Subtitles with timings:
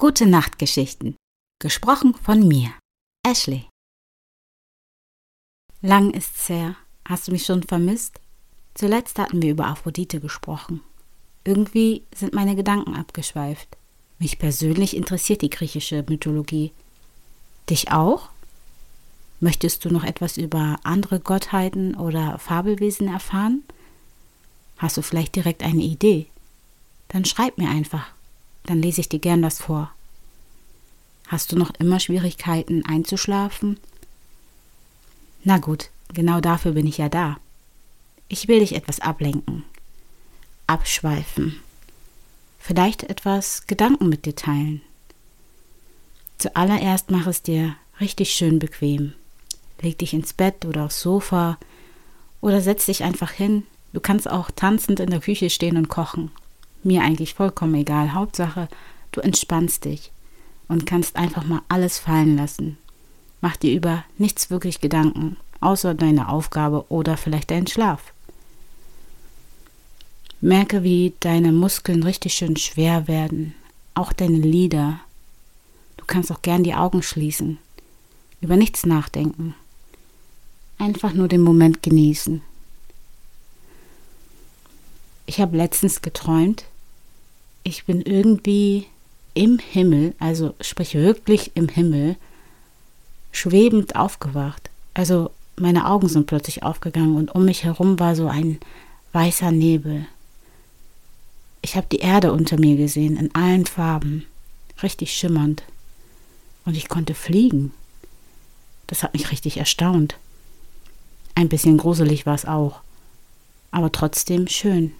[0.00, 1.16] Gute Nachtgeschichten.
[1.60, 2.72] Gesprochen von mir,
[3.26, 3.66] Ashley.
[5.82, 6.76] Lang ist's her.
[7.04, 8.20] Hast du mich schon vermisst?
[8.74, 10.82] Zuletzt hatten wir über Aphrodite gesprochen.
[11.42, 13.76] Irgendwie sind meine Gedanken abgeschweift.
[14.20, 16.70] Mich persönlich interessiert die griechische Mythologie.
[17.68, 18.28] Dich auch?
[19.40, 23.64] Möchtest du noch etwas über andere Gottheiten oder Fabelwesen erfahren?
[24.76, 26.28] Hast du vielleicht direkt eine Idee?
[27.08, 28.12] Dann schreib mir einfach,
[28.68, 29.90] dann lese ich dir gern was vor.
[31.26, 33.78] Hast du noch immer Schwierigkeiten einzuschlafen?
[35.44, 37.36] Na gut, genau dafür bin ich ja da.
[38.28, 39.64] Ich will dich etwas ablenken,
[40.66, 41.60] abschweifen
[42.68, 44.82] vielleicht etwas Gedanken mit dir teilen.
[46.36, 49.14] Zuallererst mach es dir richtig schön bequem.
[49.80, 51.56] Leg dich ins Bett oder aufs Sofa
[52.42, 53.64] oder setz dich einfach hin.
[53.94, 56.30] Du kannst auch tanzend in der Küche stehen und kochen.
[56.82, 58.14] Mir eigentlich vollkommen egal.
[58.14, 58.68] Hauptsache,
[59.12, 60.10] du entspannst dich
[60.68, 62.78] und kannst einfach mal alles fallen lassen.
[63.40, 68.12] Mach dir über nichts wirklich Gedanken, außer deine Aufgabe oder vielleicht deinen Schlaf.
[70.40, 73.54] Merke, wie deine Muskeln richtig schön schwer werden,
[73.94, 75.00] auch deine Lider.
[75.96, 77.58] Du kannst auch gern die Augen schließen,
[78.40, 79.54] über nichts nachdenken,
[80.78, 82.40] einfach nur den Moment genießen.
[85.28, 86.64] Ich habe letztens geträumt,
[87.62, 88.86] ich bin irgendwie
[89.34, 92.16] im Himmel, also sprich wirklich im Himmel,
[93.30, 94.70] schwebend aufgewacht.
[94.94, 98.58] Also meine Augen sind plötzlich aufgegangen und um mich herum war so ein
[99.12, 100.06] weißer Nebel.
[101.60, 104.24] Ich habe die Erde unter mir gesehen, in allen Farben,
[104.82, 105.62] richtig schimmernd.
[106.64, 107.74] Und ich konnte fliegen.
[108.86, 110.16] Das hat mich richtig erstaunt.
[111.34, 112.80] Ein bisschen gruselig war es auch,
[113.70, 114.94] aber trotzdem schön.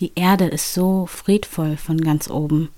[0.00, 2.70] Die Erde ist so friedvoll von ganz oben.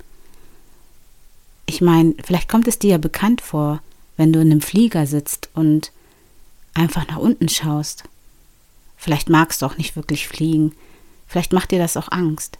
[1.67, 3.81] Ich meine, vielleicht kommt es dir ja bekannt vor,
[4.17, 5.93] wenn du in einem Flieger sitzt und
[6.75, 8.05] einfach nach unten schaust.
[8.97, 10.73] Vielleicht magst du auch nicht wirklich fliegen,
[11.27, 12.59] Vielleicht macht dir das auch Angst.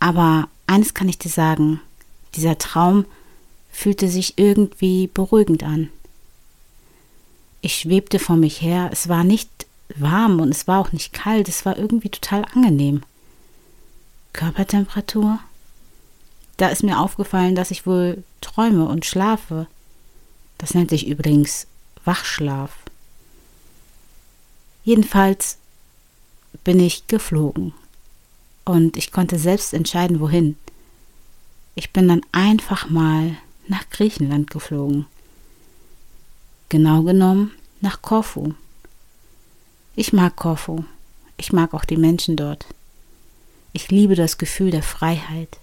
[0.00, 1.80] Aber eines kann ich dir sagen,
[2.34, 3.04] dieser Traum
[3.70, 5.88] fühlte sich irgendwie beruhigend an.
[7.60, 9.48] Ich schwebte vor mich her, es war nicht
[10.00, 13.02] warm und es war auch nicht kalt, es war irgendwie total angenehm.
[14.32, 15.38] Körpertemperatur?
[16.56, 19.66] Da ist mir aufgefallen, dass ich wohl träume und schlafe.
[20.58, 21.66] Das nennt sich übrigens
[22.04, 22.72] Wachschlaf.
[24.84, 25.58] Jedenfalls
[26.64, 27.72] bin ich geflogen.
[28.64, 30.56] Und ich konnte selbst entscheiden, wohin.
[31.74, 33.36] Ich bin dann einfach mal
[33.66, 35.06] nach Griechenland geflogen.
[36.68, 38.54] Genau genommen nach Korfu.
[39.94, 40.84] Ich mag Korfu.
[41.36, 42.66] Ich mag auch die Menschen dort.
[43.74, 45.58] Ich liebe das Gefühl der Freiheit,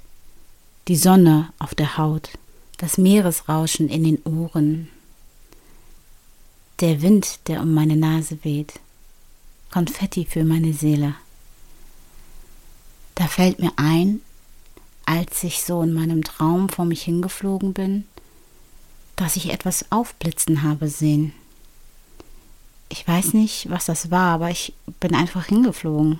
[0.87, 2.29] die Sonne auf der Haut,
[2.77, 4.89] das Meeresrauschen in den Ohren,
[6.79, 8.79] der Wind, der um meine Nase weht.
[9.71, 11.15] Konfetti für meine Seele.
[13.15, 14.21] Da fällt mir ein,
[15.05, 18.05] als ich so in meinem Traum vor mich hingeflogen bin,
[19.15, 21.33] dass ich etwas aufblitzen habe sehen.
[22.89, 26.19] Ich weiß nicht, was das war, aber ich bin einfach hingeflogen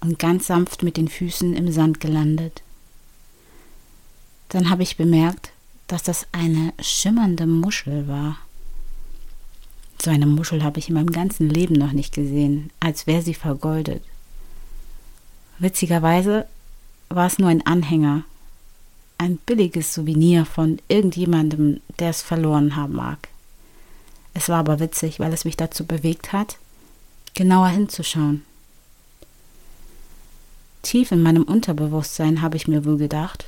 [0.00, 2.62] und ganz sanft mit den Füßen im Sand gelandet.
[4.48, 5.52] Dann habe ich bemerkt,
[5.86, 8.38] dass das eine schimmernde Muschel war.
[10.00, 13.34] So eine Muschel habe ich in meinem ganzen Leben noch nicht gesehen, als wäre sie
[13.34, 14.02] vergoldet.
[15.58, 16.46] Witzigerweise
[17.08, 18.24] war es nur ein Anhänger,
[19.18, 23.28] ein billiges Souvenir von irgendjemandem, der es verloren haben mag.
[24.38, 26.58] Es war aber witzig, weil es mich dazu bewegt hat,
[27.34, 28.44] genauer hinzuschauen.
[30.82, 33.46] Tief in meinem Unterbewusstsein habe ich mir wohl gedacht,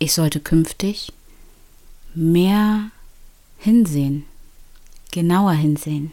[0.00, 1.12] ich sollte künftig
[2.16, 2.90] mehr
[3.58, 4.24] hinsehen
[5.12, 6.12] genauer hinsehen.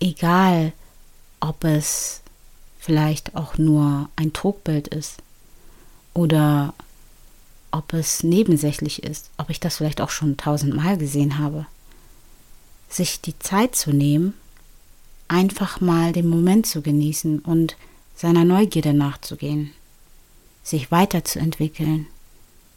[0.00, 0.74] Egal,
[1.40, 2.20] ob es
[2.78, 5.22] vielleicht auch nur ein Trugbild ist
[6.12, 6.74] oder
[7.70, 11.66] ob es nebensächlich ist, ob ich das vielleicht auch schon tausendmal gesehen habe.
[12.88, 14.34] Sich die Zeit zu nehmen,
[15.28, 17.76] einfach mal den Moment zu genießen und
[18.16, 19.70] seiner Neugierde nachzugehen,
[20.62, 22.06] sich weiterzuentwickeln,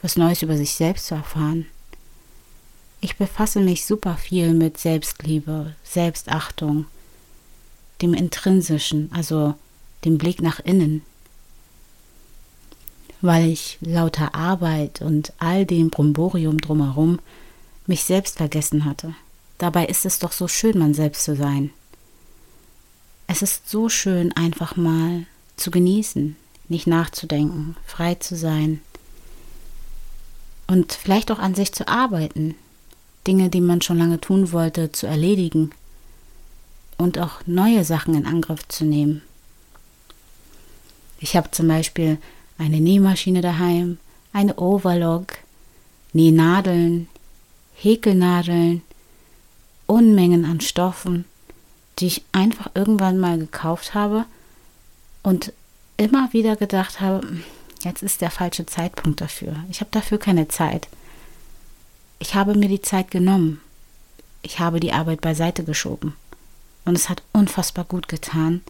[0.02, 1.66] was Neues über sich selbst zu erfahren.
[3.02, 6.86] Ich befasse mich super viel mit Selbstliebe, Selbstachtung,
[8.02, 9.56] dem Intrinsischen, also
[10.06, 11.02] dem Blick nach innen,
[13.24, 17.20] weil ich lauter Arbeit und all dem Bromborium drumherum
[17.88, 19.16] mich selbst vergessen hatte.
[19.58, 21.70] Dabei ist es doch so schön, man selbst zu sein.
[23.28, 25.26] Es ist so schön, einfach mal
[25.56, 26.36] zu genießen,
[26.68, 28.82] nicht nachzudenken, frei zu sein
[30.68, 32.56] und vielleicht auch an sich zu arbeiten,
[33.26, 35.72] Dinge, die man schon lange tun wollte, zu erledigen
[36.98, 39.22] und auch neue Sachen in Angriff zu nehmen.
[41.22, 42.18] Ich habe zum Beispiel
[42.64, 43.98] eine Nähmaschine daheim,
[44.32, 45.34] eine Overlock,
[46.14, 47.10] Nähnadeln,
[47.76, 48.82] Häkelnadeln,
[49.86, 51.26] Unmengen an Stoffen,
[52.00, 54.26] die ich einfach irgendwann mal gekauft habe
[55.24, 55.52] und
[55.98, 57.28] immer wieder gedacht habe,
[57.82, 59.58] jetzt ist der falsche Zeitpunkt dafür.
[59.70, 60.88] Ich habe dafür keine Zeit.
[62.20, 63.60] Ich habe mir die Zeit genommen.
[64.42, 66.16] Ich habe die Arbeit beiseite geschoben.
[66.86, 68.62] Und es hat unfassbar gut getan,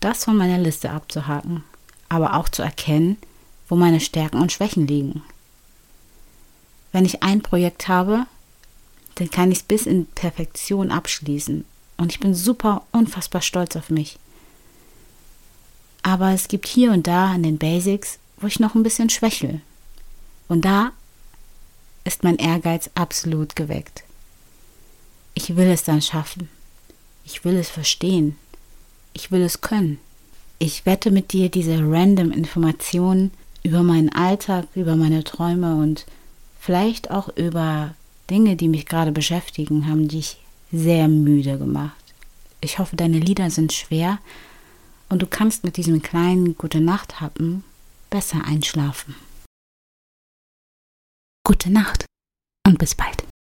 [0.00, 1.64] das von meiner Liste abzuhaken,
[2.08, 3.16] aber auch zu erkennen,
[3.68, 5.22] wo meine Stärken und Schwächen liegen.
[6.92, 8.26] Wenn ich ein Projekt habe,
[9.16, 11.64] dann kann ich es bis in Perfektion abschließen.
[11.96, 14.18] Und ich bin super, unfassbar stolz auf mich.
[16.02, 19.60] Aber es gibt hier und da an den Basics, wo ich noch ein bisschen schwächel.
[20.48, 20.92] Und da
[22.04, 24.04] ist mein Ehrgeiz absolut geweckt.
[25.34, 26.48] Ich will es dann schaffen.
[27.24, 28.36] Ich will es verstehen.
[29.14, 29.98] Ich will es können.
[30.64, 33.32] Ich wette mit dir diese random Informationen
[33.62, 36.06] über meinen Alltag, über meine Träume und
[36.58, 37.94] vielleicht auch über
[38.30, 40.38] Dinge, die mich gerade beschäftigen, haben dich
[40.72, 42.02] sehr müde gemacht.
[42.62, 44.20] Ich hoffe, deine Lieder sind schwer
[45.10, 47.62] und du kannst mit diesem kleinen Gute Nacht happen
[48.08, 49.16] besser einschlafen.
[51.46, 52.06] Gute Nacht
[52.66, 53.23] und bis bald.